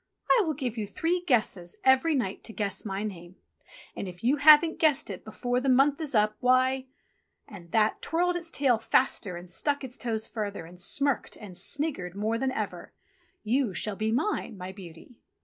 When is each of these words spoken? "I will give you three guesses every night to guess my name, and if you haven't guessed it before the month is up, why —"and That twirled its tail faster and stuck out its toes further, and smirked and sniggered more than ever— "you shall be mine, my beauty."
"I 0.31 0.41
will 0.43 0.55
give 0.55 0.79
you 0.79 0.87
three 0.87 1.21
guesses 1.27 1.75
every 1.83 2.15
night 2.15 2.43
to 2.45 2.53
guess 2.53 2.83
my 2.83 3.03
name, 3.03 3.35
and 3.95 4.07
if 4.07 4.23
you 4.23 4.37
haven't 4.37 4.79
guessed 4.79 5.11
it 5.11 5.23
before 5.23 5.59
the 5.59 5.69
month 5.69 6.01
is 6.01 6.15
up, 6.15 6.35
why 6.39 6.87
—"and 7.47 7.71
That 7.71 8.01
twirled 8.01 8.35
its 8.35 8.49
tail 8.49 8.79
faster 8.79 9.37
and 9.37 9.47
stuck 9.47 9.81
out 9.83 9.83
its 9.83 9.97
toes 9.99 10.25
further, 10.25 10.65
and 10.65 10.81
smirked 10.81 11.37
and 11.37 11.55
sniggered 11.55 12.15
more 12.15 12.39
than 12.39 12.51
ever— 12.51 12.93
"you 13.53 13.75
shall 13.75 13.95
be 13.95 14.11
mine, 14.11 14.57
my 14.57 14.71
beauty." 14.71 15.19